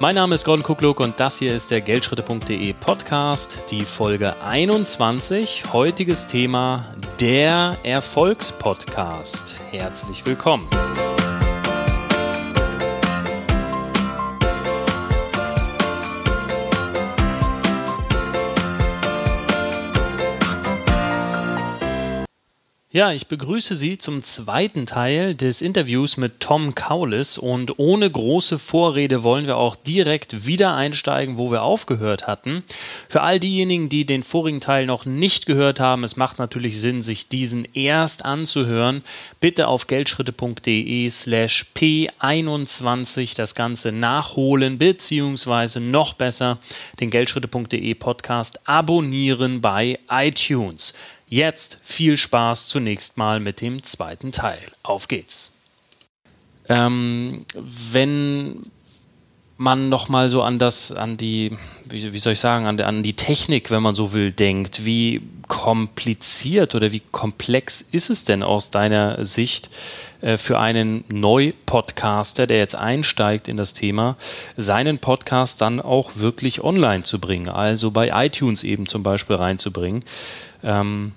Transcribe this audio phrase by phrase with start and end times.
[0.00, 5.72] Mein Name ist Gordon Kukluk und das hier ist der Geldschritte.de Podcast, die Folge 21.
[5.72, 6.84] Heutiges Thema
[7.20, 9.54] der Erfolgspodcast.
[9.70, 10.68] Herzlich willkommen.
[22.94, 28.60] Ja, ich begrüße Sie zum zweiten Teil des Interviews mit Tom Kaulis und ohne große
[28.60, 32.62] Vorrede wollen wir auch direkt wieder einsteigen, wo wir aufgehört hatten.
[33.08, 37.02] Für all diejenigen, die den vorigen Teil noch nicht gehört haben, es macht natürlich Sinn,
[37.02, 39.02] sich diesen erst anzuhören.
[39.40, 46.58] Bitte auf geldschritte.de slash p21 das Ganze nachholen, beziehungsweise noch besser
[47.00, 50.94] den geldschritte.de Podcast abonnieren bei iTunes.
[51.26, 54.60] Jetzt viel Spaß zunächst mal mit dem zweiten Teil.
[54.82, 55.56] Auf geht's.
[56.68, 58.70] Ähm, wenn
[59.56, 63.14] man nochmal so an das, an die, wie, wie soll ich sagen, an, an, die
[63.14, 68.70] Technik, wenn man so will, denkt, wie kompliziert oder wie komplex ist es denn aus
[68.70, 69.70] deiner Sicht
[70.22, 74.16] äh, für einen Neu-Podcaster, der jetzt einsteigt in das Thema,
[74.56, 80.04] seinen Podcast dann auch wirklich online zu bringen, also bei iTunes eben zum Beispiel reinzubringen?
[80.62, 81.12] Ähm,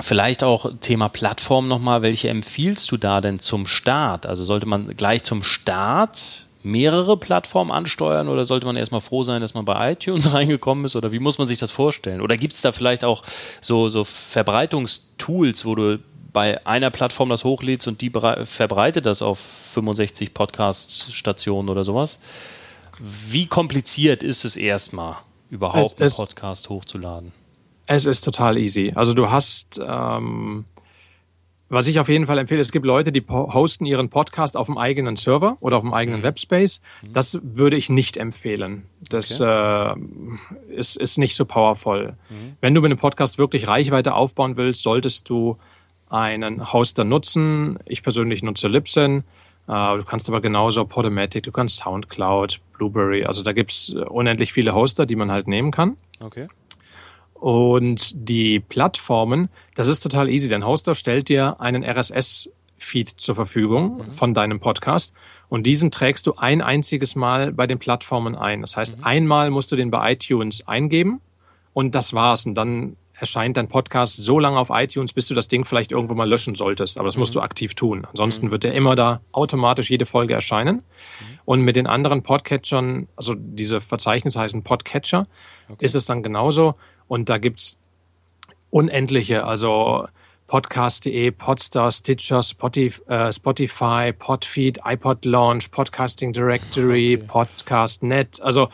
[0.00, 2.02] Vielleicht auch Thema Plattform nochmal.
[2.02, 4.26] Welche empfiehlst du da denn zum Start?
[4.26, 9.40] Also sollte man gleich zum Start mehrere Plattformen ansteuern oder sollte man erstmal froh sein,
[9.40, 10.96] dass man bei iTunes reingekommen ist?
[10.96, 12.20] Oder wie muss man sich das vorstellen?
[12.20, 13.22] Oder gibt es da vielleicht auch
[13.60, 15.98] so, so Verbreitungstools, wo du
[16.32, 22.20] bei einer Plattform das hochlädst und die verbreitet das auf 65 Podcast-Stationen oder sowas?
[22.98, 25.16] Wie kompliziert ist es erstmal,
[25.50, 27.32] überhaupt es, einen Podcast hochzuladen?
[27.86, 28.92] Es ist total easy.
[28.94, 30.66] Also du hast, ähm,
[31.68, 34.78] was ich auf jeden Fall empfehle, es gibt Leute, die hosten ihren Podcast auf dem
[34.78, 36.24] eigenen Server oder auf dem eigenen mhm.
[36.24, 36.80] Webspace.
[37.02, 37.12] Mhm.
[37.12, 38.84] Das würde ich nicht empfehlen.
[39.08, 39.94] Das okay.
[40.70, 42.14] äh, ist, ist nicht so powerful.
[42.30, 42.56] Mhm.
[42.60, 45.56] Wenn du mit einem Podcast wirklich Reichweite aufbauen willst, solltest du
[46.08, 47.78] einen Hoster nutzen.
[47.84, 49.24] Ich persönlich nutze Libsyn.
[49.70, 54.74] Uh, du kannst aber genauso Podomatic, du kannst Soundcloud, Blueberry, also da gibt's unendlich viele
[54.74, 55.98] Hoster, die man halt nehmen kann.
[56.20, 56.48] Okay.
[57.40, 60.48] Und die Plattformen, das ist total easy.
[60.48, 64.12] Dein Hoster stellt dir einen RSS-Feed zur Verfügung mhm.
[64.12, 65.14] von deinem Podcast
[65.48, 68.60] und diesen trägst du ein einziges Mal bei den Plattformen ein.
[68.60, 69.04] Das heißt, mhm.
[69.04, 71.20] einmal musst du den bei iTunes eingeben
[71.72, 72.44] und das war's.
[72.44, 76.14] Und dann erscheint dein Podcast so lange auf iTunes, bis du das Ding vielleicht irgendwo
[76.14, 76.98] mal löschen solltest.
[76.98, 77.40] Aber das musst mhm.
[77.40, 78.06] du aktiv tun.
[78.10, 78.50] Ansonsten mhm.
[78.50, 80.76] wird der immer da automatisch jede Folge erscheinen.
[80.76, 81.38] Mhm.
[81.44, 85.26] Und mit den anderen Podcatchern, also diese Verzeichnisse heißen Podcatcher,
[85.68, 85.84] okay.
[85.84, 86.74] ist es dann genauso.
[87.08, 87.78] Und da gibt's
[88.70, 90.06] unendliche, also
[90.46, 97.26] podcast.de, Podstar, Stitcher, Spotify, äh, Spotify, Podfeed, iPod Launch, Podcasting Directory, okay.
[97.26, 98.40] Podcast.net.
[98.40, 98.70] Also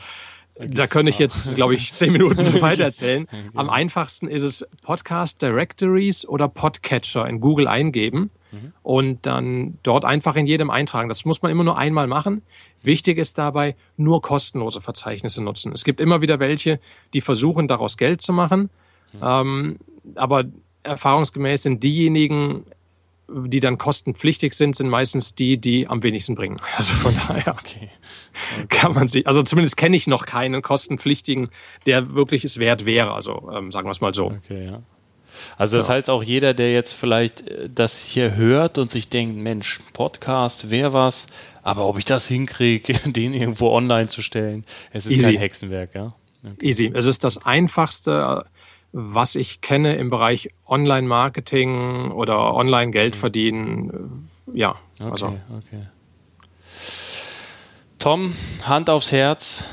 [0.57, 3.27] da, da könnte ich jetzt, glaube ich, zehn Minuten so weiter erzählen.
[3.55, 8.73] Am einfachsten ist es Podcast Directories oder Podcatcher in Google eingeben mhm.
[8.83, 11.09] und dann dort einfach in jedem eintragen.
[11.09, 12.43] Das muss man immer nur einmal machen.
[12.83, 15.73] Wichtig ist dabei, nur kostenlose Verzeichnisse nutzen.
[15.73, 16.81] Es gibt immer wieder welche,
[17.13, 18.71] die versuchen, daraus Geld zu machen.
[19.13, 19.21] Mhm.
[19.23, 19.77] Ähm,
[20.15, 20.45] aber
[20.83, 22.65] erfahrungsgemäß sind diejenigen,
[23.29, 26.61] die dann kostenpflichtig sind, sind meistens die, die am wenigsten bringen.
[26.77, 27.91] Also von daher okay.
[28.55, 28.67] Okay.
[28.69, 31.49] kann man sie, also zumindest kenne ich noch keinen kostenpflichtigen,
[31.87, 33.13] der wirklich es wert wäre.
[33.13, 34.27] Also ähm, sagen wir es mal so.
[34.27, 34.83] Okay, ja.
[35.57, 35.95] Also das ja.
[35.95, 40.71] heißt auch jeder, der jetzt vielleicht äh, das hier hört und sich denkt, Mensch, Podcast,
[40.71, 41.27] wer was,
[41.63, 45.33] aber ob ich das hinkriege, den irgendwo online zu stellen, es ist Easy.
[45.33, 46.15] kein Hexenwerk, ja.
[46.45, 46.67] Okay.
[46.67, 46.93] Easy.
[46.95, 48.45] Es ist das einfachste,
[48.93, 53.19] was ich kenne im Bereich Online-Marketing oder Online-Geld mhm.
[53.19, 54.29] verdienen.
[54.53, 55.27] Ja, okay, also.
[55.57, 55.87] Okay.
[57.99, 59.65] Tom, Hand aufs Herz.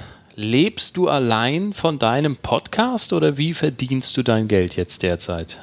[0.42, 5.60] Lebst du allein von deinem Podcast oder wie verdienst du dein Geld jetzt derzeit?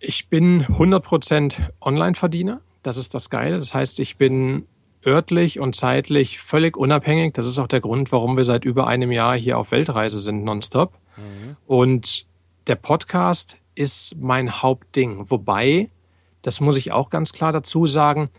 [0.00, 2.62] Ich bin 100% Online-Verdiener.
[2.82, 3.58] Das ist das Geile.
[3.58, 4.66] Das heißt, ich bin
[5.04, 7.34] örtlich und zeitlich völlig unabhängig.
[7.34, 10.42] Das ist auch der Grund, warum wir seit über einem Jahr hier auf Weltreise sind,
[10.42, 10.94] nonstop.
[11.18, 11.56] Mhm.
[11.66, 12.24] Und
[12.66, 15.30] der Podcast ist mein Hauptding.
[15.30, 15.90] Wobei,
[16.40, 18.30] das muss ich auch ganz klar dazu sagen,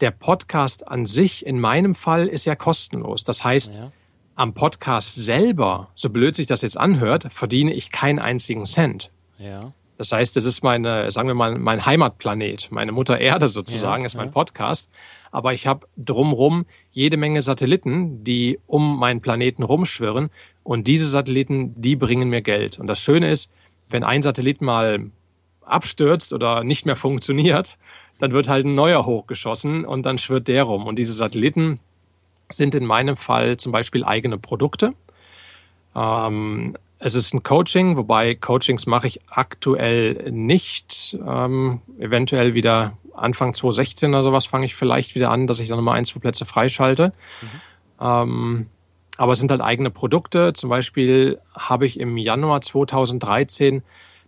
[0.00, 3.24] der Podcast an sich in meinem Fall ist ja kostenlos.
[3.24, 3.92] Das heißt, ja.
[4.34, 9.10] am Podcast selber, so blöd sich das jetzt anhört, verdiene ich keinen einzigen Cent.
[9.38, 9.72] Ja.
[10.00, 14.06] Das heißt, es ist meine, sagen wir mal, mein Heimatplanet, meine Mutter Erde sozusagen, ja,
[14.06, 14.30] ist mein.
[14.30, 14.88] Podcast.
[15.30, 20.30] Aber ich habe drumrum jede Menge Satelliten, die um meinen Planeten rumschwirren.
[20.62, 22.78] Und diese Satelliten, die bringen mir Geld.
[22.78, 23.52] Und das Schöne ist,
[23.90, 25.10] wenn ein Satellit mal
[25.60, 27.76] abstürzt oder nicht mehr funktioniert,
[28.20, 30.86] dann wird halt ein neuer hochgeschossen und dann schwirrt der rum.
[30.86, 31.80] Und diese Satelliten,
[32.52, 34.94] sind in meinem Fall zum Beispiel eigene Produkte.
[35.94, 41.18] Ähm, es ist ein Coaching, wobei Coachings mache ich aktuell nicht.
[41.26, 45.78] Ähm, eventuell wieder Anfang 2016 oder sowas fange ich vielleicht wieder an, dass ich dann
[45.78, 47.12] nochmal ein, zwei Plätze freischalte.
[47.40, 47.48] Mhm.
[48.00, 48.66] Ähm,
[49.16, 50.52] aber es sind halt eigene Produkte.
[50.52, 53.82] Zum Beispiel habe ich im Januar 2013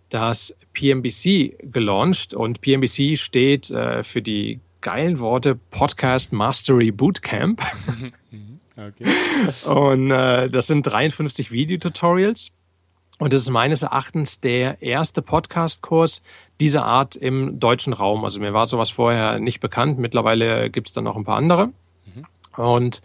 [0.09, 7.61] das PMBC gelauncht und PMBC steht äh, für die geilen Worte Podcast Mastery Bootcamp.
[8.75, 9.05] Okay.
[9.65, 12.51] Und äh, das sind 53 Videotutorials.
[13.19, 16.23] Und das ist meines Erachtens der erste Podcast-Kurs
[16.59, 18.23] dieser Art im deutschen Raum.
[18.23, 19.99] Also mir war sowas vorher nicht bekannt.
[19.99, 21.67] Mittlerweile gibt es dann noch ein paar andere.
[21.67, 22.25] Mhm.
[22.57, 23.01] Und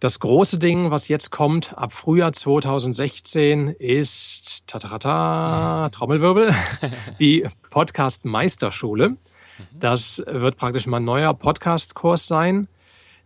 [0.00, 6.54] das große Ding, was jetzt kommt ab Frühjahr 2016, ist tatata, Trommelwirbel,
[7.20, 9.16] die Podcast Meisterschule.
[9.78, 12.66] Das wird praktisch mal ein neuer Podcast-Kurs sein.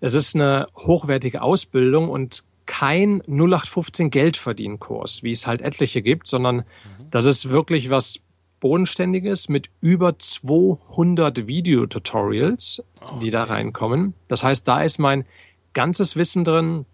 [0.00, 6.56] Es ist eine hochwertige Ausbildung und kein 0815 Geldverdienkurs, wie es halt etliche gibt, sondern
[6.56, 6.64] mhm.
[7.10, 8.18] das ist wirklich was
[8.58, 13.18] Bodenständiges mit über 200 Videotutorials, okay.
[13.22, 14.14] die da reinkommen.
[14.26, 15.26] Das heißt, da ist mein
[15.74, 16.86] ganzes Wissen drin,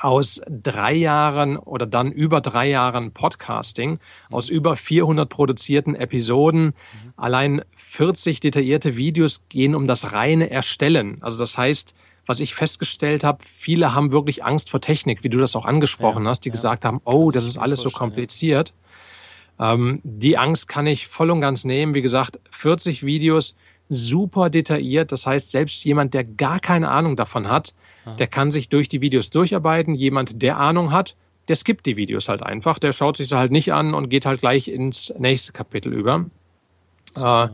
[0.00, 4.34] aus drei Jahren oder dann über drei Jahren Podcasting, mhm.
[4.34, 6.66] aus über 400 produzierten Episoden.
[6.66, 6.72] Mhm.
[7.16, 11.18] Allein 40 detaillierte Videos gehen um das reine Erstellen.
[11.20, 11.94] Also das heißt,
[12.26, 16.24] was ich festgestellt habe, viele haben wirklich Angst vor Technik, wie du das auch angesprochen
[16.24, 16.54] ja, hast, die ja.
[16.54, 18.72] gesagt haben, oh, das ist alles so kompliziert.
[19.58, 19.74] Ja.
[19.74, 21.92] Ähm, die Angst kann ich voll und ganz nehmen.
[21.92, 23.56] Wie gesagt, 40 Videos,
[23.90, 25.12] super detailliert.
[25.12, 27.74] Das heißt, selbst jemand, der gar keine Ahnung davon hat,
[28.18, 29.94] der kann sich durch die Videos durcharbeiten.
[29.94, 31.16] Jemand, der Ahnung hat,
[31.48, 32.78] der skippt die Videos halt einfach.
[32.78, 36.26] Der schaut sich sie halt nicht an und geht halt gleich ins nächste Kapitel über.
[37.16, 37.48] Äh,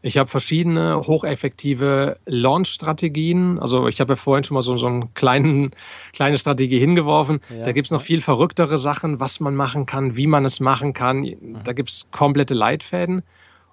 [0.00, 3.58] ich habe verschiedene hocheffektive Launch-Strategien.
[3.58, 5.72] Also ich habe ja vorhin schon mal so, so eine kleinen,
[6.12, 7.40] kleine Strategie hingeworfen.
[7.50, 7.64] Ja.
[7.64, 11.32] Da gibt's noch viel verrücktere Sachen, was man machen kann, wie man es machen kann.
[11.64, 13.22] Da gibt's komplette Leitfäden.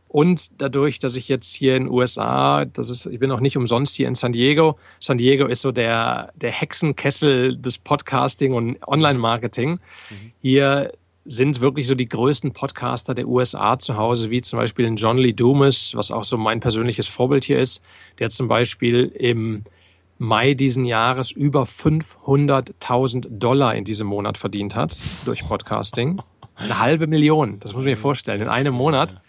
[0.09, 3.57] Und dadurch, dass ich jetzt hier in den USA, das ist, ich bin auch nicht
[3.57, 4.77] umsonst hier in San Diego.
[4.99, 9.73] San Diego ist so der, der Hexenkessel des Podcasting und Online-Marketing.
[10.09, 10.31] Mhm.
[10.41, 10.91] Hier
[11.25, 15.33] sind wirklich so die größten Podcaster der USA zu Hause, wie zum Beispiel John Lee
[15.33, 17.83] Dumas, was auch so mein persönliches Vorbild hier ist,
[18.17, 19.63] der zum Beispiel im
[20.17, 26.19] Mai diesen Jahres über 500.000 Dollar in diesem Monat verdient hat durch Podcasting.
[26.55, 29.21] Eine halbe Million, das muss man sich vorstellen, in einem Monat.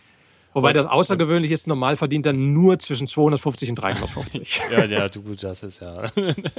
[0.52, 4.60] Wobei das außergewöhnlich ist, normal verdient er nur zwischen 250 und 350.
[4.72, 6.10] ja, ja, du, das ist ja.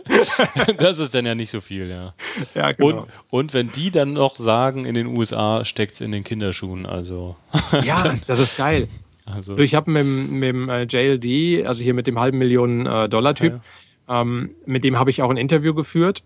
[0.78, 2.14] das ist dann ja nicht so viel, ja.
[2.56, 3.02] Ja, genau.
[3.02, 6.86] Und, und wenn die dann noch sagen, in den USA steckt es in den Kinderschuhen,
[6.86, 7.36] also.
[7.84, 8.88] ja, das ist geil.
[9.26, 9.58] Also.
[9.58, 13.36] Ich habe mit, mit dem äh, JLD, also hier mit dem halben Millionen äh, Dollar
[13.36, 13.60] Typ,
[14.08, 14.22] ja.
[14.22, 16.24] ähm, mit dem habe ich auch ein Interview geführt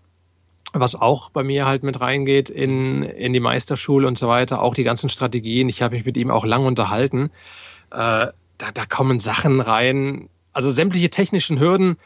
[0.80, 4.74] was auch bei mir halt mit reingeht in, in die Meisterschule und so weiter, auch
[4.74, 5.68] die ganzen Strategien.
[5.68, 7.30] Ich habe mich mit ihm auch lang unterhalten.
[7.90, 8.28] Äh,
[8.58, 11.96] da, da kommen Sachen rein, also sämtliche technischen Hürden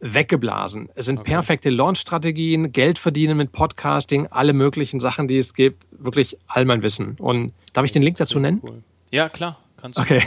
[0.00, 0.88] weggeblasen.
[0.94, 1.30] Es sind okay.
[1.32, 6.82] perfekte Launch-Strategien, Geld verdienen mit Podcasting, alle möglichen Sachen, die es gibt, wirklich all mein
[6.82, 7.16] Wissen.
[7.18, 8.60] Und darf ich den Link dazu nennen?
[8.62, 8.82] Cool.
[9.10, 9.58] Ja, klar.
[9.76, 10.02] Kannst du.
[10.02, 10.22] Okay.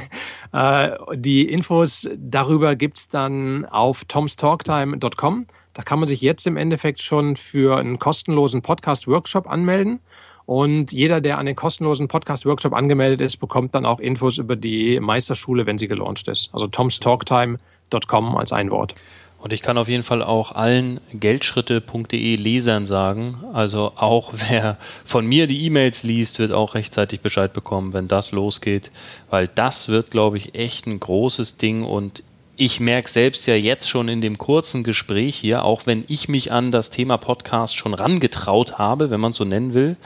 [0.53, 5.45] Äh, die Infos darüber gibt's dann auf tomstalktime.com.
[5.73, 9.99] Da kann man sich jetzt im Endeffekt schon für einen kostenlosen Podcast-Workshop anmelden.
[10.45, 14.99] Und jeder, der an den kostenlosen Podcast-Workshop angemeldet ist, bekommt dann auch Infos über die
[14.99, 16.49] Meisterschule, wenn sie gelauncht ist.
[16.53, 18.95] Also tomstalktime.com als ein Wort.
[19.41, 25.25] Und ich kann auf jeden Fall auch allen geldschritte.de Lesern sagen, also auch wer von
[25.25, 28.91] mir die E-Mails liest, wird auch rechtzeitig Bescheid bekommen, wenn das losgeht,
[29.29, 32.23] weil das wird, glaube ich, echt ein großes Ding und
[32.61, 36.51] ich merke selbst ja jetzt schon in dem kurzen Gespräch hier, auch wenn ich mich
[36.51, 39.97] an das Thema Podcast schon rangetraut habe, wenn man so nennen will,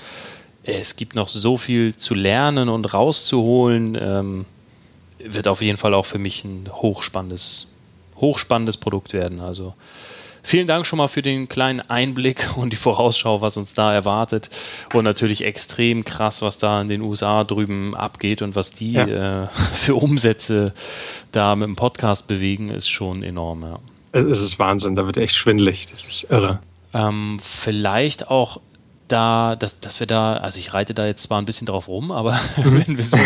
[0.63, 3.97] es gibt noch so viel zu lernen und rauszuholen.
[3.99, 4.45] Ähm,
[5.19, 7.73] wird auf jeden Fall auch für mich ein hochspannendes,
[8.15, 9.41] hochspannendes Produkt werden.
[9.41, 9.73] Also
[10.45, 14.51] Vielen Dank schon mal für den kleinen Einblick und die Vorausschau, was uns da erwartet.
[14.93, 19.45] Und natürlich extrem krass, was da in den USA drüben abgeht und was die ja.
[19.45, 20.75] äh, für Umsätze
[21.31, 23.63] da mit dem Podcast bewegen, ist schon enorm.
[23.63, 23.79] Ja.
[24.11, 25.87] Es ist Wahnsinn, da wird echt schwindelig.
[25.87, 26.59] Das ist irre.
[26.93, 28.61] Ähm, vielleicht auch
[29.07, 32.11] da, dass, dass wir da, also ich reite da jetzt zwar ein bisschen drauf rum,
[32.11, 32.85] aber mhm.
[32.85, 33.17] wenn wir so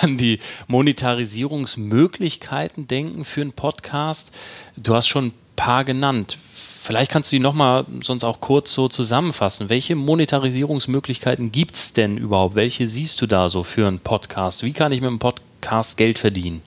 [0.00, 0.38] an die
[0.68, 4.32] Monetarisierungsmöglichkeiten denken für einen Podcast,
[4.78, 6.38] du hast schon ein paar genannt.
[6.82, 9.68] Vielleicht kannst du die nochmal sonst auch kurz so zusammenfassen.
[9.68, 12.56] Welche Monetarisierungsmöglichkeiten gibt es denn überhaupt?
[12.56, 14.64] Welche siehst du da so für einen Podcast?
[14.64, 16.60] Wie kann ich mit einem Podcast Geld verdienen?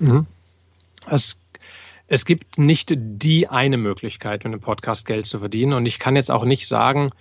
[0.00, 0.26] Mhm.
[1.06, 1.40] Es,
[2.08, 5.72] Es gibt nicht die eine Möglichkeit, mit einem Podcast Geld zu verdienen.
[5.72, 7.12] Und ich kann jetzt auch nicht sagen,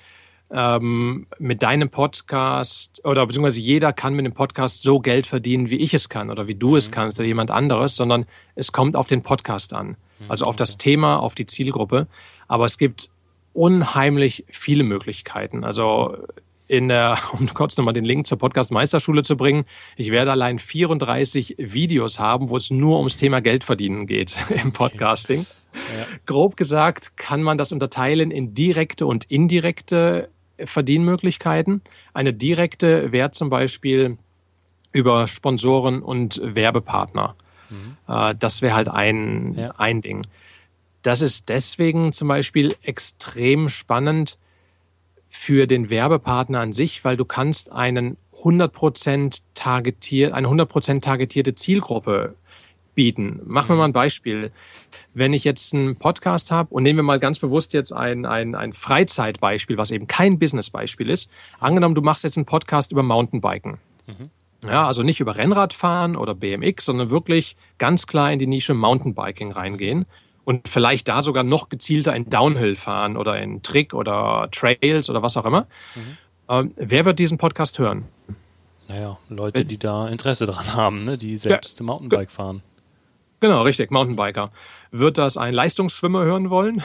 [0.51, 5.77] ähm, mit deinem Podcast oder beziehungsweise jeder kann mit dem Podcast so Geld verdienen, wie
[5.77, 6.75] ich es kann oder wie du mhm.
[6.75, 9.95] es kannst oder jemand anderes, sondern es kommt auf den Podcast an.
[10.23, 10.31] Mhm.
[10.31, 12.07] Also auf das Thema, auf die Zielgruppe.
[12.47, 13.09] Aber es gibt
[13.53, 15.63] unheimlich viele Möglichkeiten.
[15.63, 16.17] Also
[16.67, 19.65] in der, um kurz nochmal den Link zur Podcast Meisterschule zu bringen,
[19.95, 24.73] ich werde allein 34 Videos haben, wo es nur ums Thema Geld verdienen geht im
[24.73, 25.45] Podcasting.
[25.73, 26.05] Ja.
[26.25, 31.81] Grob gesagt kann man das unterteilen in direkte und indirekte Verdienmöglichkeiten.
[32.13, 34.17] Eine direkte wäre zum Beispiel
[34.91, 37.35] über Sponsoren und Werbepartner.
[37.73, 37.97] Mhm.
[38.07, 39.73] Äh, das wäre halt ein, ja.
[39.77, 40.25] ein Ding.
[41.01, 44.37] Das ist deswegen zum Beispiel extrem spannend
[45.27, 52.35] für den Werbepartner an sich, weil du kannst einen 100% targetiert, eine 100% targetierte Zielgruppe
[52.95, 53.41] bieten.
[53.45, 53.79] Machen wir mhm.
[53.79, 54.51] mal ein Beispiel.
[55.13, 58.55] Wenn ich jetzt einen Podcast habe und nehmen wir mal ganz bewusst jetzt ein, ein,
[58.55, 61.31] ein Freizeitbeispiel, was eben kein Businessbeispiel ist.
[61.59, 63.79] Angenommen, du machst jetzt einen Podcast über Mountainbiken.
[64.07, 64.29] Mhm.
[64.67, 69.51] Ja, also nicht über Rennradfahren oder BMX, sondern wirklich ganz klar in die Nische Mountainbiking
[69.51, 70.05] reingehen
[70.45, 75.21] und vielleicht da sogar noch gezielter in Downhill fahren oder in Trick oder Trails oder
[75.21, 75.67] was auch immer.
[75.95, 76.17] Mhm.
[76.49, 78.05] Ähm, wer wird diesen Podcast hören?
[78.87, 81.17] Naja, Leute, die da Interesse dran haben, ne?
[81.17, 82.61] die selbst ja, Mountainbike fahren.
[83.43, 84.51] Genau, richtig, Mountainbiker.
[84.91, 86.81] Wird das ein Leistungsschwimmer hören wollen?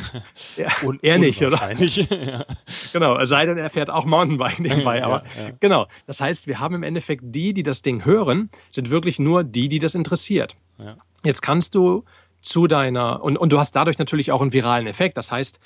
[0.56, 1.72] ja, Und er nicht, oder?
[1.78, 2.44] ja.
[2.92, 5.04] Genau, es sei denn, er fährt auch Mountainbike nebenbei.
[5.04, 5.50] Aber ja, ja.
[5.60, 9.44] genau, das heißt, wir haben im Endeffekt die, die das Ding hören, sind wirklich nur
[9.44, 10.56] die, die das interessiert.
[11.22, 12.02] Jetzt kannst du
[12.40, 15.16] zu deiner, und, und du hast dadurch natürlich auch einen viralen Effekt.
[15.16, 15.60] Das heißt,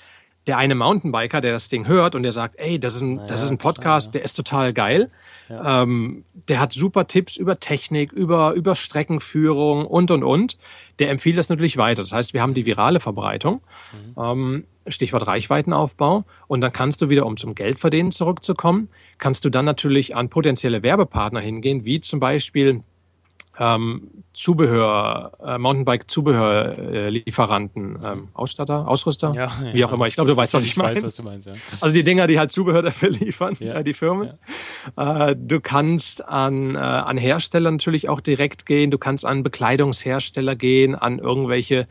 [0.47, 3.27] der eine Mountainbiker, der das Ding hört und der sagt, ey, das ist ein, naja,
[3.27, 4.19] das ist ein Podcast, klar, ja.
[4.19, 5.11] der ist total geil.
[5.49, 5.83] Ja.
[5.83, 10.59] Ähm, der hat super Tipps über Technik, über, über Streckenführung und, und, und.
[10.99, 12.03] Der empfiehlt das natürlich weiter.
[12.03, 13.61] Das heißt, wir haben die virale Verbreitung,
[13.93, 14.23] mhm.
[14.23, 16.25] ähm, Stichwort Reichweitenaufbau.
[16.47, 18.89] Und dann kannst du wieder, um zum Geldverdienen zurückzukommen,
[19.19, 22.83] kannst du dann natürlich an potenzielle Werbepartner hingehen, wie zum Beispiel
[23.59, 30.07] ähm, Zubehör, äh, Mountainbike-Zubehörlieferanten, ähm, Ausstatter, Ausrüster, ja, wie auch immer.
[30.07, 30.97] Ich glaube, du weißt, was ich, ich meine.
[30.97, 31.55] Weiß, was du meinst, ja.
[31.81, 33.77] Also die Dinger, die halt Zubehör dafür liefern, ja.
[33.77, 34.35] äh, die Firmen.
[34.97, 35.31] Ja.
[35.31, 38.91] Äh, du kannst an, äh, an Hersteller natürlich auch direkt gehen.
[38.91, 41.89] Du kannst an Bekleidungshersteller gehen, an irgendwelche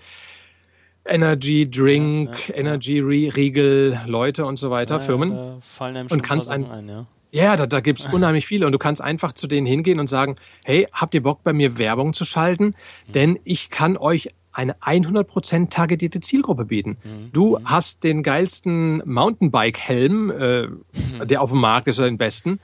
[1.06, 5.62] Energy Drink, Energy Riegel Leute und so weiter, Firmen.
[6.10, 7.08] und kannst ein, ein
[7.44, 7.56] ja.
[7.56, 10.36] Da, da gibt es unheimlich viele und du kannst einfach zu denen hingehen und sagen,
[10.64, 12.76] hey, habt ihr Bock bei mir Werbung zu schalten?
[13.08, 13.12] Mhm.
[13.14, 16.98] Denn ich kann euch eine 100% targetierte Zielgruppe bieten.
[17.04, 17.32] Mhm.
[17.34, 17.70] Du mhm.
[17.70, 21.28] hast den geilsten Mountainbike-Helm, äh, mhm.
[21.28, 22.60] der auf dem Markt ist, den besten.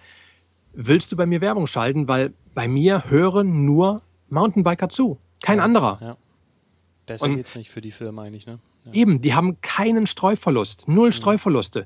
[0.74, 2.08] Willst du bei mir Werbung schalten?
[2.08, 5.20] Weil bei mir hören nur Mountainbiker zu.
[5.42, 5.98] Kein ja, anderer.
[6.02, 6.18] Ja.
[7.06, 8.60] Besser und geht's nicht für die Firma eigentlich, ne?
[8.86, 8.94] Ja.
[8.94, 11.14] Eben, die haben keinen Streuverlust, null mhm.
[11.14, 11.86] Streuverluste.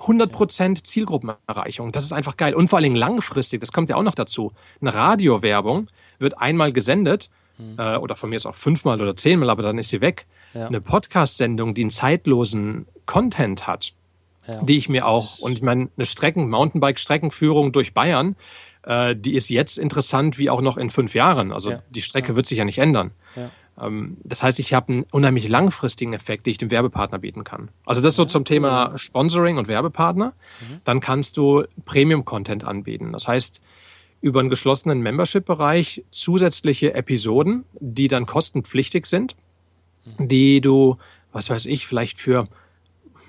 [0.00, 1.92] 100% Zielgruppenerreichung.
[1.92, 2.54] Das ist einfach geil.
[2.54, 4.52] Und vor allen Dingen langfristig, das kommt ja auch noch dazu.
[4.80, 5.88] Eine Radiowerbung
[6.18, 7.76] wird einmal gesendet, mhm.
[7.78, 10.26] äh, oder von mir ist auch fünfmal oder zehnmal, aber dann ist sie weg.
[10.54, 10.66] Ja.
[10.66, 13.92] Eine Podcast-Sendung, die einen zeitlosen Content hat,
[14.48, 14.62] ja.
[14.62, 18.36] die ich mir auch, und ich meine, eine Strecken, Mountainbike-Streckenführung durch Bayern,
[18.84, 21.52] äh, die ist jetzt interessant wie auch noch in fünf Jahren.
[21.52, 21.82] Also ja.
[21.90, 23.12] die Strecke wird sich ja nicht ändern.
[23.78, 27.68] Ähm, das heißt, ich habe einen unheimlich langfristigen Effekt, den ich dem Werbepartner bieten kann.
[27.84, 30.32] Also das so zum Thema Sponsoring und Werbepartner.
[30.60, 30.80] Mhm.
[30.84, 33.12] Dann kannst du Premium-Content anbieten.
[33.12, 33.60] Das heißt,
[34.20, 39.36] über einen geschlossenen Membership-Bereich zusätzliche Episoden, die dann kostenpflichtig sind,
[40.04, 40.28] mhm.
[40.28, 40.96] die du,
[41.32, 42.48] was weiß ich, vielleicht für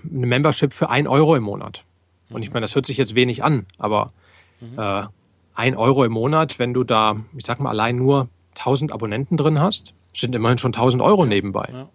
[0.10, 1.84] eine Membership für ein Euro im Monat.
[2.30, 2.54] Und ich mhm.
[2.54, 4.12] meine, das hört sich jetzt wenig an, aber
[4.78, 5.04] äh,
[5.54, 9.60] ein Euro im Monat, wenn du da, ich sag mal, allein nur 1000 Abonnenten drin
[9.60, 11.70] hast, sind immerhin schon 1000 Euro nebenbei.
[11.72, 11.90] Ja.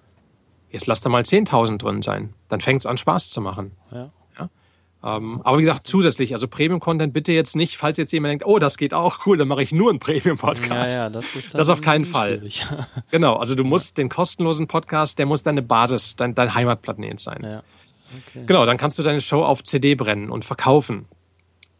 [0.71, 2.35] Jetzt lass da mal 10.000 drin sein.
[2.49, 3.73] Dann fängt es an, Spaß zu machen.
[3.93, 4.11] Ja.
[4.39, 4.51] ja?
[5.05, 8.59] Ähm, aber wie gesagt, zusätzlich, also Premium-Content bitte jetzt nicht, falls jetzt jemand denkt, oh,
[8.59, 10.97] das geht auch, cool, dann mache ich nur einen Premium-Podcast.
[10.97, 12.43] Ja, ja, das ist das auf keinen Fall.
[13.11, 17.43] genau, also du musst den kostenlosen Podcast, der muss deine Basis, dein, dein Heimatplanet sein.
[17.43, 17.63] Ja.
[18.29, 18.45] Okay.
[18.47, 21.07] Genau, dann kannst du deine Show auf CD brennen und verkaufen.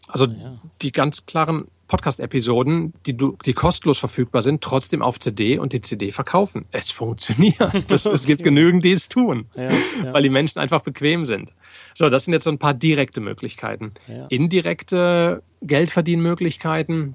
[0.09, 0.59] Also ja.
[0.83, 5.81] die ganz klaren Podcast-Episoden, die, du, die kostenlos verfügbar sind, trotzdem auf CD und die
[5.81, 6.67] CD verkaufen.
[6.73, 7.57] Es funktioniert.
[7.89, 8.15] Das, okay.
[8.15, 10.13] Es gibt genügend, die es tun, ja, ja.
[10.13, 11.53] weil die Menschen einfach bequem sind.
[11.95, 13.93] So, das sind jetzt so ein paar direkte Möglichkeiten.
[14.09, 14.27] Ja.
[14.27, 17.15] Indirekte Geldverdienmöglichkeiten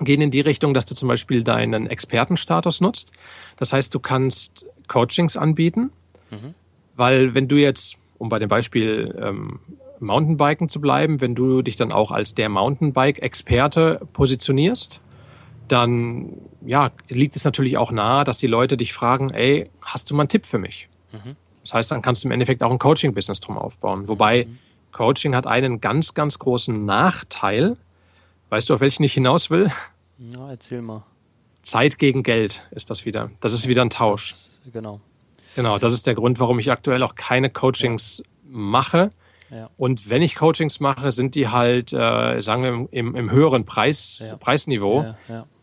[0.00, 3.12] gehen in die Richtung, dass du zum Beispiel deinen Expertenstatus nutzt.
[3.56, 5.90] Das heißt, du kannst Coachings anbieten,
[6.30, 6.54] mhm.
[6.96, 9.60] weil wenn du jetzt, um bei dem Beispiel ähm,
[10.02, 15.00] Mountainbiken zu bleiben, wenn du dich dann auch als der Mountainbike-Experte positionierst,
[15.68, 20.14] dann ja, liegt es natürlich auch nahe, dass die Leute dich fragen, ey, hast du
[20.14, 20.88] mal einen Tipp für mich?
[21.12, 21.36] Mhm.
[21.62, 24.08] Das heißt, dann kannst du im Endeffekt auch ein Coaching-Business drum aufbauen.
[24.08, 24.58] Wobei mhm.
[24.90, 27.76] Coaching hat einen ganz, ganz großen Nachteil.
[28.50, 29.70] Weißt du, auf welchen ich hinaus will?
[30.18, 31.04] Ja, erzähl mal.
[31.62, 33.30] Zeit gegen Geld ist das wieder.
[33.40, 34.30] Das ist wieder ein Tausch.
[34.30, 35.00] Das, genau.
[35.54, 38.24] Genau, das ist der Grund, warum ich aktuell auch keine Coachings ja.
[38.44, 39.10] mache.
[39.52, 39.68] Ja.
[39.76, 44.24] Und wenn ich Coachings mache, sind die halt, äh, sagen wir, im, im höheren Preis,
[44.26, 44.36] ja.
[44.36, 45.14] Preisniveau.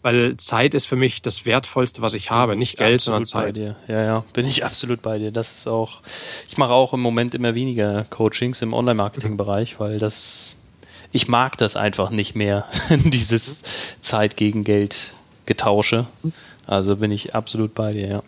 [0.01, 2.55] Weil Zeit ist für mich das Wertvollste, was ich habe.
[2.55, 3.57] Nicht Geld, sondern Zeit.
[3.57, 5.31] Ja, ja, bin ich absolut bei dir.
[5.31, 6.01] Das ist auch,
[6.47, 10.55] ich mache auch im Moment immer weniger Coachings im Online-Marketing-Bereich, weil das,
[11.11, 13.63] ich mag das einfach nicht mehr, dieses
[14.01, 15.15] Zeit gegen Geld
[15.45, 16.05] Getausche.
[16.65, 18.23] Also bin ich absolut bei dir, ja.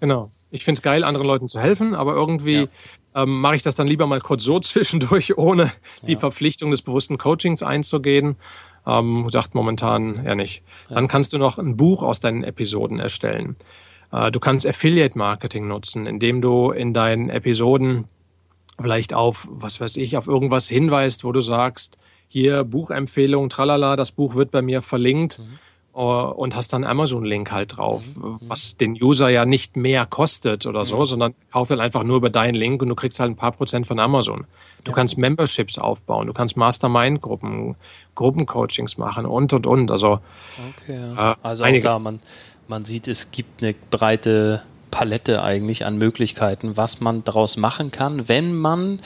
[0.00, 0.30] Genau.
[0.54, 2.68] Ich finde es geil, anderen Leuten zu helfen, aber irgendwie
[3.12, 3.22] ja.
[3.22, 6.18] ähm, mache ich das dann lieber mal kurz so zwischendurch, ohne die ja.
[6.18, 8.36] Verpflichtung des bewussten Coachings einzugehen.
[8.86, 10.62] Ähm, sagt momentan eher nicht.
[10.88, 10.94] Ja.
[10.94, 13.56] Dann kannst du noch ein Buch aus deinen Episoden erstellen.
[14.12, 18.04] Äh, du kannst Affiliate Marketing nutzen, indem du in deinen Episoden
[18.80, 24.12] vielleicht auf, was weiß ich, auf irgendwas hinweist, wo du sagst, hier Buchempfehlung, tralala, das
[24.12, 25.40] Buch wird bei mir verlinkt.
[25.40, 25.58] Mhm
[25.94, 28.38] und hast dann Amazon-Link halt drauf, mhm.
[28.48, 31.04] was den User ja nicht mehr kostet oder so, mhm.
[31.04, 33.86] sondern kauft dann einfach nur über deinen Link und du kriegst halt ein paar Prozent
[33.86, 34.44] von Amazon.
[34.82, 34.96] Du ja.
[34.96, 37.76] kannst Memberships aufbauen, du kannst Mastermind-Gruppen,
[38.16, 39.90] Gruppencoachings machen und und und.
[39.90, 40.18] Also,
[40.76, 41.32] okay, ja.
[41.32, 42.20] äh, also auch da, man,
[42.66, 48.28] man sieht, es gibt eine breite Palette eigentlich an Möglichkeiten, was man daraus machen kann,
[48.28, 49.00] wenn man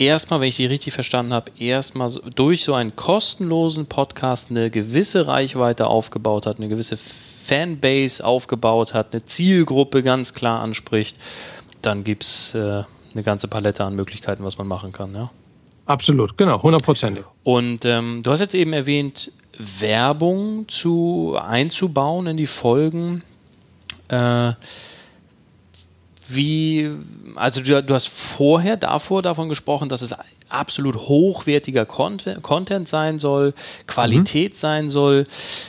[0.00, 5.26] erstmal, wenn ich die richtig verstanden habe, erstmal durch so einen kostenlosen Podcast eine gewisse
[5.26, 11.16] Reichweite aufgebaut hat, eine gewisse Fanbase aufgebaut hat, eine Zielgruppe ganz klar anspricht,
[11.82, 15.14] dann gibt es äh, eine ganze Palette an Möglichkeiten, was man machen kann.
[15.14, 15.30] Ja?
[15.86, 17.24] Absolut, genau, hundertprozentig.
[17.42, 23.22] Und ähm, du hast jetzt eben erwähnt, Werbung zu einzubauen in die Folgen.
[24.08, 24.52] Äh,
[26.34, 26.90] wie,
[27.34, 30.14] also du, du, hast vorher davor davon gesprochen, dass es
[30.48, 33.54] absolut hochwertiger Content, Content sein soll,
[33.86, 34.56] Qualität mhm.
[34.56, 35.26] sein soll.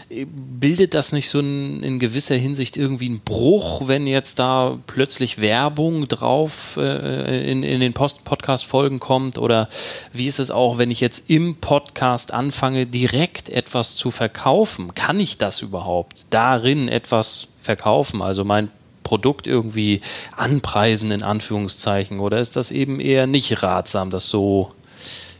[0.09, 5.39] Bildet das nicht so ein, in gewisser Hinsicht irgendwie einen Bruch, wenn jetzt da plötzlich
[5.39, 9.37] Werbung drauf äh, in, in den Podcast-Folgen kommt?
[9.37, 9.69] Oder
[10.13, 14.93] wie ist es auch, wenn ich jetzt im Podcast anfange, direkt etwas zu verkaufen?
[14.95, 18.21] Kann ich das überhaupt darin etwas verkaufen?
[18.21, 18.69] Also mein
[19.11, 19.99] Produkt irgendwie
[20.37, 22.21] anpreisen, in Anführungszeichen?
[22.21, 24.71] Oder ist das eben eher nicht ratsam, das so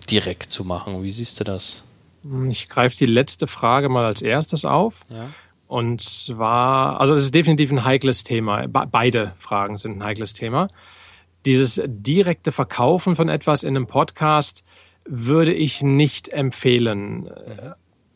[0.10, 1.04] direkt zu machen?
[1.04, 1.86] Wie siehst du das?
[2.50, 5.06] Ich greife die letzte Frage mal als erstes auf.
[5.10, 5.30] Ja.
[5.70, 8.68] Und zwar, also es ist definitiv ein heikles Thema.
[8.68, 10.68] Beide Fragen sind ein heikles Thema.
[11.46, 14.66] Dieses direkte Verkaufen von etwas in einem Podcast
[15.06, 17.32] würde ich nicht empfehlen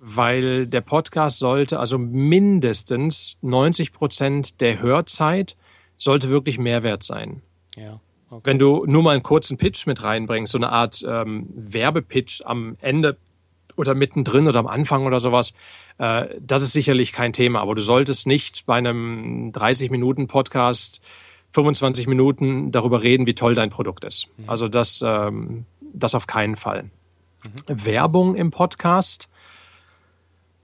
[0.08, 5.58] weil der Podcast sollte, also mindestens 90 Prozent der Hörzeit
[5.98, 7.41] sollte wirklich Mehrwert sein.
[7.76, 8.00] Ja.
[8.30, 8.41] Okay.
[8.44, 12.78] Wenn du nur mal einen kurzen Pitch mit reinbringst, so eine Art ähm, Werbepitch am
[12.82, 13.18] Ende
[13.76, 15.54] oder mittendrin oder am Anfang oder sowas,
[15.98, 17.62] äh, das ist sicherlich kein Thema.
[17.62, 21.02] Aber du solltest nicht bei einem 30-Minuten-Podcast
[21.52, 24.28] 25 Minuten darüber reden, wie toll dein Produkt ist.
[24.38, 24.50] Mhm.
[24.50, 26.84] Also das, ähm, das auf keinen Fall.
[27.44, 27.86] Mhm.
[27.86, 29.30] Werbung im Podcast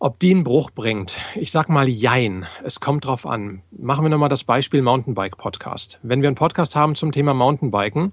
[0.01, 2.47] ob die einen Bruch bringt, ich sag mal Jein.
[2.63, 3.61] Es kommt drauf an.
[3.69, 5.99] Machen wir nochmal das Beispiel Mountainbike Podcast.
[6.01, 8.11] Wenn wir einen Podcast haben zum Thema Mountainbiken mhm.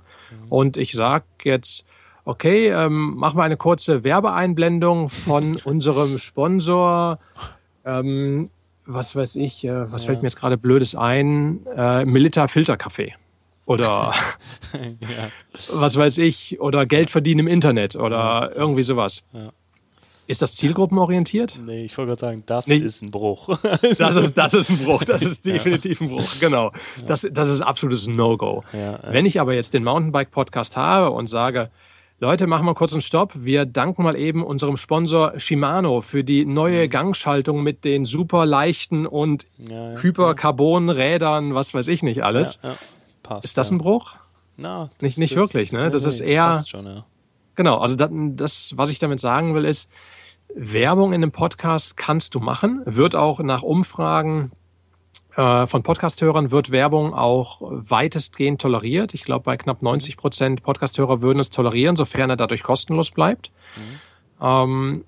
[0.50, 1.86] und ich sag jetzt,
[2.26, 7.20] okay, ähm, machen wir eine kurze Werbeeinblendung von unserem Sponsor,
[7.86, 8.50] ähm,
[8.84, 10.08] was weiß ich, äh, was ja.
[10.08, 13.14] fällt mir jetzt gerade Blödes ein, äh, Milita Filterkaffee.
[13.64, 14.12] Oder
[15.00, 15.30] ja.
[15.72, 19.24] was weiß ich, oder Geld verdienen im Internet oder irgendwie sowas.
[19.32, 19.52] Ja.
[20.28, 21.58] Ist das zielgruppenorientiert?
[21.64, 22.76] Nee, ich wollte gerade sagen, das nee.
[22.76, 23.48] ist ein Bruch.
[23.98, 26.70] das, ist, das ist ein Bruch, das ist definitiv ein Bruch, genau.
[27.06, 28.62] Das, das ist absolutes No-Go.
[28.74, 31.70] Ja, Wenn ich aber jetzt den Mountainbike-Podcast habe und sage,
[32.20, 33.32] Leute, machen wir kurz einen Stopp.
[33.36, 36.90] Wir danken mal eben unserem Sponsor Shimano für die neue mhm.
[36.90, 42.60] Gangschaltung mit den super leichten und ja, ja, Hypercarbon-Rädern, was weiß ich nicht alles.
[43.22, 44.16] Passt, ist das ein Bruch?
[44.58, 45.90] Na, das, nicht, nicht das, wirklich, ne?
[45.90, 46.48] Das nee, ist eher.
[46.50, 47.02] Das schon,
[47.58, 49.90] Genau, also das, was ich damit sagen will, ist,
[50.54, 54.52] Werbung in einem Podcast kannst du machen, wird auch nach Umfragen
[55.34, 59.12] äh, von Podcasthörern wird Werbung auch weitestgehend toleriert.
[59.12, 63.50] Ich glaube, bei knapp 90 Prozent Podcasthörer würden es tolerieren, sofern er dadurch kostenlos bleibt.
[63.74, 64.44] Mhm.
[64.46, 65.04] Ähm,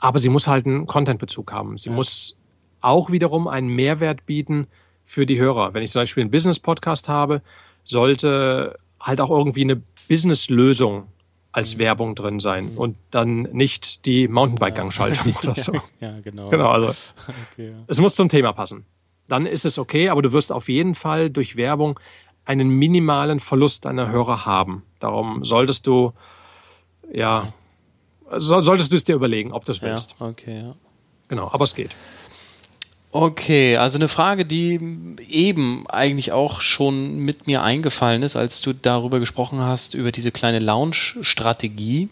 [0.00, 1.78] aber sie muss halt einen Contentbezug haben.
[1.78, 1.94] Sie ja.
[1.94, 2.36] muss
[2.80, 4.66] auch wiederum einen Mehrwert bieten
[5.04, 5.72] für die Hörer.
[5.72, 7.42] Wenn ich zum Beispiel einen Business-Podcast habe,
[7.84, 11.06] sollte halt auch irgendwie eine Business-Lösung
[11.52, 11.80] als mhm.
[11.80, 12.78] Werbung drin sein mhm.
[12.78, 15.38] und dann nicht die Mountainbike-Gangschaltung ja.
[15.42, 15.72] oder so.
[16.00, 16.48] ja, genau.
[16.48, 16.88] Genau, also
[17.52, 17.76] okay, ja.
[17.86, 18.86] es muss zum Thema passen.
[19.28, 22.00] Dann ist es okay, aber du wirst auf jeden Fall durch Werbung
[22.44, 24.82] einen minimalen Verlust deiner Hörer haben.
[24.98, 26.12] Darum solltest du,
[27.12, 27.52] ja,
[28.36, 30.16] solltest du es dir überlegen, ob du es willst.
[30.18, 30.74] Ja, okay, ja.
[31.28, 31.90] Genau, aber es geht.
[33.14, 34.80] Okay, also eine Frage, die
[35.28, 40.32] eben eigentlich auch schon mit mir eingefallen ist, als du darüber gesprochen hast, über diese
[40.32, 42.08] kleine Launch-Strategie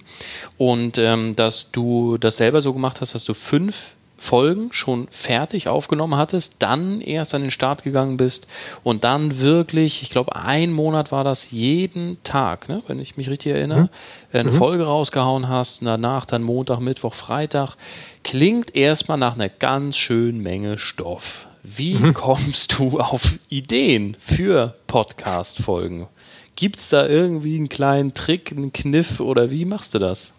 [0.58, 5.66] und ähm, dass du das selber so gemacht hast, dass du fünf Folgen schon fertig
[5.66, 8.46] aufgenommen hattest, dann erst an den Start gegangen bist
[8.82, 13.30] und dann wirklich, ich glaube, ein Monat war das jeden Tag, ne, wenn ich mich
[13.30, 13.88] richtig erinnere, mhm.
[14.30, 14.56] eine mhm.
[14.56, 17.76] Folge rausgehauen hast, danach dann Montag, Mittwoch, Freitag.
[18.22, 21.46] Klingt erstmal nach einer ganz schönen Menge Stoff.
[21.62, 22.12] Wie mhm.
[22.12, 26.08] kommst du auf Ideen für Podcast-Folgen?
[26.56, 30.34] Gibt es da irgendwie einen kleinen Trick, einen Kniff oder wie machst du das?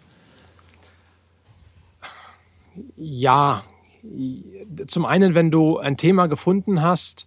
[2.96, 3.64] Ja,
[4.86, 7.26] zum einen, wenn du ein Thema gefunden hast,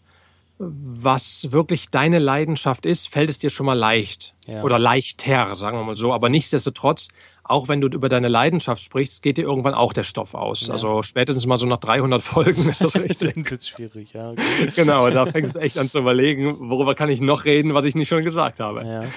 [0.58, 4.34] was wirklich deine Leidenschaft ist, fällt es dir schon mal leicht.
[4.48, 4.64] Ja.
[4.64, 6.14] Oder leichter, sagen wir mal so.
[6.14, 7.10] Aber nichtsdestotrotz,
[7.44, 10.68] auch wenn du über deine Leidenschaft sprichst, geht dir irgendwann auch der Stoff aus.
[10.68, 10.74] Ja.
[10.74, 13.44] Also spätestens mal so nach 300 Folgen ist das richtig.
[13.44, 14.32] das ist schwierig, ja.
[14.32, 14.72] Okay.
[14.76, 17.96] genau, da fängst du echt an zu überlegen, worüber kann ich noch reden, was ich
[17.96, 19.10] nicht schon gesagt habe.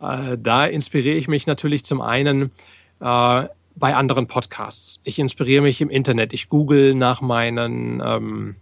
[0.00, 0.32] Ja.
[0.32, 2.52] Äh, da inspiriere ich mich natürlich zum einen
[3.00, 3.46] äh,
[3.76, 5.00] bei anderen Podcasts.
[5.04, 6.32] Ich inspiriere mich im Internet.
[6.32, 8.56] Ich google nach meinen, ähm,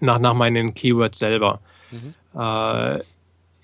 [0.00, 1.60] nach, nach meinen Keywords selber.
[1.90, 2.14] Mhm.
[2.38, 3.00] Äh,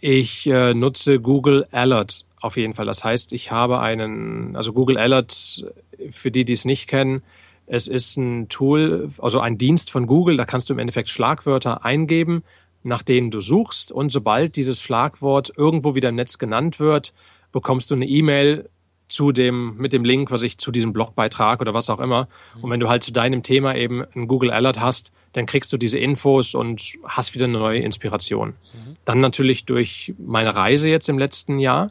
[0.00, 2.86] ich äh, nutze Google Alert auf jeden Fall.
[2.86, 5.64] Das heißt, ich habe einen, also Google Alert,
[6.10, 7.22] für die, die es nicht kennen,
[7.66, 11.84] es ist ein Tool, also ein Dienst von Google, da kannst du im Endeffekt Schlagwörter
[11.84, 12.42] eingeben,
[12.82, 13.90] nach denen du suchst.
[13.90, 17.14] Und sobald dieses Schlagwort irgendwo wieder im Netz genannt wird,
[17.52, 18.68] bekommst du eine E-Mail
[19.08, 22.28] zu dem, mit dem Link, was ich zu diesem Blogbeitrag oder was auch immer.
[22.60, 25.76] Und wenn du halt zu deinem Thema eben ein Google Alert hast, dann kriegst du
[25.76, 28.50] diese Infos und hast wieder eine neue Inspiration.
[28.50, 28.96] Mhm.
[29.04, 31.88] Dann natürlich durch meine Reise jetzt im letzten Jahr,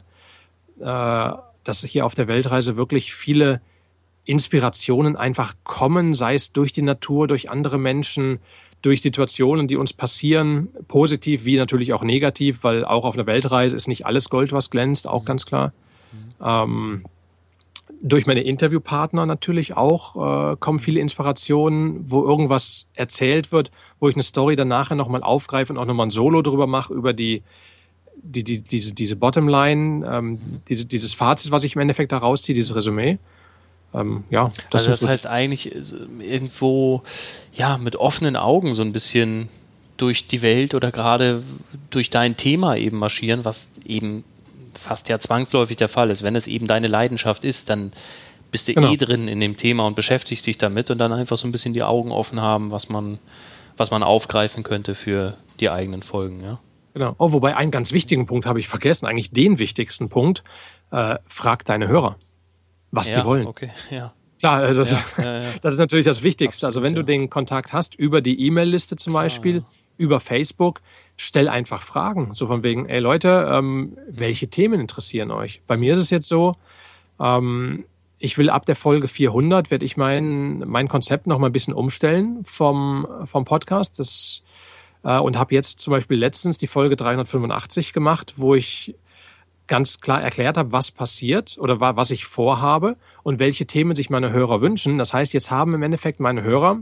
[0.80, 1.30] äh,
[1.62, 3.60] dass hier auf der Weltreise wirklich viele
[4.24, 8.40] Inspirationen einfach kommen, sei es durch die Natur, durch andere Menschen,
[8.80, 13.76] durch Situationen, die uns passieren, positiv wie natürlich auch negativ, weil auch auf einer Weltreise
[13.76, 15.26] ist nicht alles Gold, was glänzt, auch mhm.
[15.26, 15.72] ganz klar.
[16.44, 17.04] Ähm,
[18.02, 24.14] durch meine Interviewpartner natürlich auch äh, kommen viele Inspirationen, wo irgendwas erzählt wird, wo ich
[24.14, 27.42] eine Story dann nachher nochmal aufgreife und auch nochmal ein Solo drüber mache, über die,
[28.22, 32.54] die, die, diese, diese Bottomline, ähm, diese, dieses Fazit, was ich im Endeffekt da rausziehe,
[32.54, 33.18] dieses Resümee.
[33.94, 35.74] Ähm, ja, das also das so heißt eigentlich
[36.20, 37.02] irgendwo
[37.52, 39.48] ja mit offenen Augen so ein bisschen
[39.96, 41.42] durch die Welt oder gerade
[41.90, 44.24] durch dein Thema eben marschieren, was eben
[44.78, 46.22] fast ja zwangsläufig der Fall ist.
[46.22, 47.92] Wenn es eben deine Leidenschaft ist, dann
[48.50, 48.92] bist du genau.
[48.92, 51.74] eh drin in dem Thema und beschäftigst dich damit und dann einfach so ein bisschen
[51.74, 53.18] die Augen offen haben, was man,
[53.76, 56.60] was man aufgreifen könnte für die eigenen Folgen, ja.
[56.94, 57.16] Genau.
[57.18, 60.44] Oh, wobei einen ganz wichtigen Punkt habe ich vergessen, eigentlich den wichtigsten Punkt.
[60.92, 62.16] Äh, frag deine Hörer,
[62.92, 63.48] was ja, die wollen.
[63.48, 64.14] Okay, ja.
[64.38, 66.66] Klar, also das, ja, ja, das, ist natürlich das Wichtigste.
[66.66, 69.64] Absolut, also wenn du den Kontakt hast über die E-Mail-Liste zum Beispiel,
[69.96, 70.80] über Facebook,
[71.16, 72.34] stell einfach Fragen.
[72.34, 75.62] So von wegen, ey Leute, ähm, welche Themen interessieren euch?
[75.66, 76.54] Bei mir ist es jetzt so,
[77.20, 77.84] ähm,
[78.18, 81.74] ich will ab der Folge 400 werde ich mein, mein Konzept noch mal ein bisschen
[81.74, 83.98] umstellen vom, vom Podcast.
[83.98, 84.44] Das,
[85.02, 88.94] äh, und habe jetzt zum Beispiel letztens die Folge 385 gemacht, wo ich
[89.66, 94.30] ganz klar erklärt habe, was passiert oder was ich vorhabe und welche Themen sich meine
[94.30, 94.98] Hörer wünschen.
[94.98, 96.80] Das heißt, jetzt haben im Endeffekt meine Hörer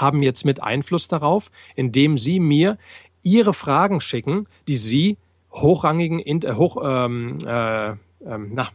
[0.00, 2.78] haben jetzt mit Einfluss darauf, indem sie mir
[3.22, 5.16] ihre Fragen schicken, die sie
[5.52, 8.68] hochrangigen, äh, hoch, ähm, äh, äh, na,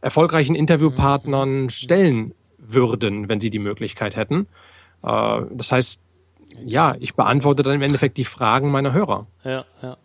[0.00, 1.68] erfolgreichen Interviewpartnern mhm.
[1.68, 4.46] stellen würden, wenn sie die Möglichkeit hätten.
[5.02, 6.02] Äh, das heißt,
[6.64, 9.26] ja, ich beantworte dann im Endeffekt die Fragen meiner Hörer.
[9.42, 9.96] Ja, ja,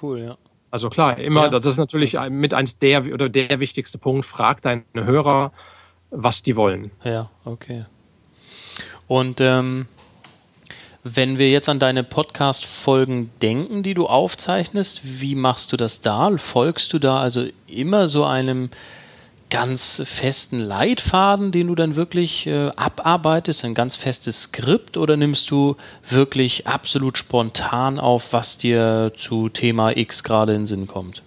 [0.00, 0.38] cool, ja.
[0.70, 1.48] Also klar, immer, ja.
[1.48, 5.52] das ist natürlich mit eins der oder der wichtigste Punkt, frag deine Hörer,
[6.10, 6.92] was die wollen.
[7.02, 7.86] Ja, okay.
[9.10, 9.88] Und ähm,
[11.02, 16.30] wenn wir jetzt an deine Podcast-Folgen denken, die du aufzeichnest, wie machst du das da?
[16.38, 18.70] Folgst du da also immer so einem
[19.50, 25.50] ganz festen Leitfaden, den du dann wirklich äh, abarbeitest, ein ganz festes Skript oder nimmst
[25.50, 25.76] du
[26.08, 31.24] wirklich absolut spontan auf, was dir zu Thema X gerade in den Sinn kommt?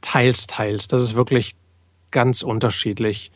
[0.00, 0.88] Teils, teils.
[0.88, 1.54] Das ist wirklich
[2.10, 3.30] ganz unterschiedlich.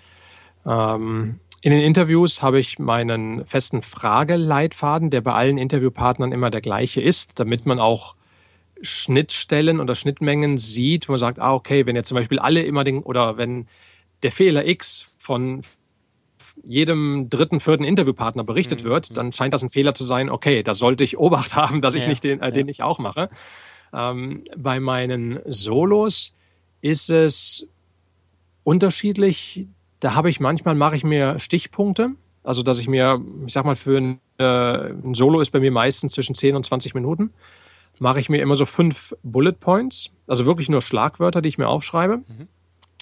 [0.66, 6.62] Ähm, in den Interviews habe ich meinen festen Frageleitfaden, der bei allen Interviewpartnern immer der
[6.62, 8.14] gleiche ist, damit man auch
[8.82, 12.82] Schnittstellen oder Schnittmengen sieht, wo man sagt, ah, okay, wenn jetzt zum Beispiel alle immer
[12.82, 13.66] den, oder wenn
[14.22, 15.62] der Fehler X von
[16.64, 18.88] jedem dritten, vierten Interviewpartner berichtet mhm.
[18.88, 21.94] wird, dann scheint das ein Fehler zu sein, okay, da sollte ich Obacht haben, dass
[21.94, 22.50] ich nicht den, äh, ja.
[22.50, 23.28] den ich auch mache.
[23.92, 26.34] Ähm, bei meinen Solos
[26.80, 27.68] ist es
[28.62, 29.66] unterschiedlich.
[30.00, 32.10] Da habe ich manchmal, mache ich mir Stichpunkte.
[32.42, 35.70] Also, dass ich mir, ich sag mal, für ein, äh, ein Solo ist bei mir
[35.70, 37.32] meistens zwischen 10 und 20 Minuten,
[37.98, 41.68] mache ich mir immer so fünf Bullet Points, also wirklich nur Schlagwörter, die ich mir
[41.68, 42.48] aufschreibe mhm.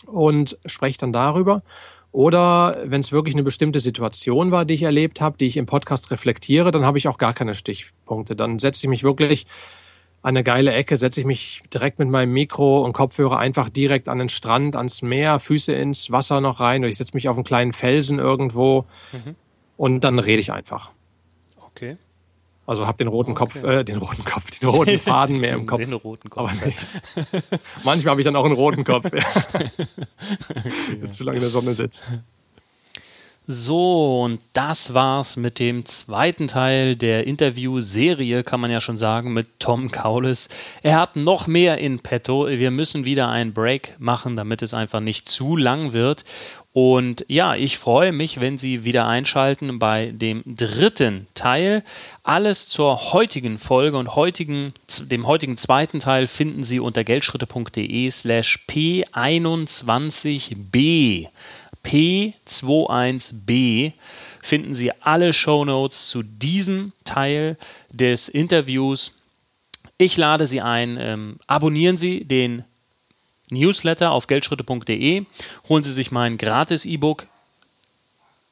[0.07, 1.63] und spreche dann darüber.
[2.11, 5.67] Oder wenn es wirklich eine bestimmte Situation war, die ich erlebt habe, die ich im
[5.67, 8.35] Podcast reflektiere, dann habe ich auch gar keine Stichpunkte.
[8.35, 9.47] Dann setze ich mich wirklich
[10.29, 14.11] an eine geile Ecke, setze ich mich direkt mit meinem Mikro und Kopfhörer einfach direkt
[14.11, 17.37] an den Strand, ans Meer, Füße ins Wasser noch rein oder ich setze mich auf
[17.39, 19.37] einen kleinen Felsen irgendwo mhm.
[19.79, 20.91] und dann rede ich einfach.
[21.57, 21.97] Okay.
[22.67, 23.39] Also habe den roten okay.
[23.39, 25.79] Kopf, äh, den roten Kopf, den roten Faden mehr im Kopf.
[25.79, 26.53] Den roten Kopf.
[27.83, 29.23] Manchmal habe ich dann auch einen roten Kopf, okay,
[31.01, 31.09] ja.
[31.11, 32.07] zu lange in der Sonne sitzt.
[33.51, 39.33] So, und das war's mit dem zweiten Teil der Interviewserie, kann man ja schon sagen,
[39.33, 40.51] mit Tom Kaulis.
[40.83, 42.47] Er hat noch mehr in petto.
[42.47, 46.27] Wir müssen wieder einen Break machen, damit es einfach nicht zu lang wird.
[46.75, 51.85] Und ja, ich freue mich, wenn Sie wieder einschalten bei dem dritten Teil.
[52.23, 58.67] Alles zur heutigen Folge und heutigen, dem heutigen zweiten Teil finden Sie unter geldschritte.de slash
[58.69, 61.29] P21b.
[61.85, 63.93] P21b
[64.43, 67.57] finden Sie alle Show Notes zu diesem Teil
[67.91, 69.13] des Interviews.
[69.97, 72.65] Ich lade Sie ein, ähm, abonnieren Sie den
[73.51, 75.25] Newsletter auf geldschritte.de,
[75.69, 77.27] holen Sie sich mein gratis E-Book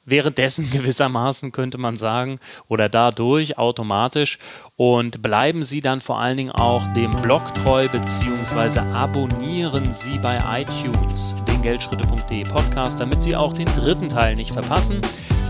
[0.07, 2.39] währenddessen gewissermaßen könnte man sagen
[2.69, 4.39] oder dadurch automatisch
[4.77, 10.39] und bleiben Sie dann vor allen Dingen auch dem Blog treu beziehungsweise abonnieren Sie bei
[10.63, 15.01] iTunes den Geldschritte.de Podcast, damit Sie auch den dritten Teil nicht verpassen.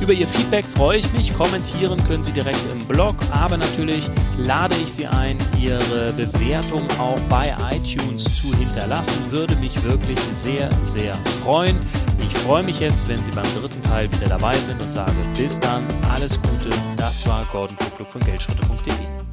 [0.00, 1.32] Über Ihr Feedback freue ich mich.
[1.32, 7.18] Kommentieren können Sie direkt im Blog, aber natürlich lade ich Sie ein, Ihre Bewertung auch
[7.28, 9.30] bei iTunes zu hinterlassen.
[9.30, 11.76] Würde mich wirklich sehr, sehr freuen.
[12.20, 15.58] Ich freue mich jetzt, wenn Sie beim dritten Teil wieder dabei sind und sage bis
[15.60, 16.70] dann, alles Gute.
[16.96, 19.25] Das war Gordon Kuckluck von Geldschritte.de.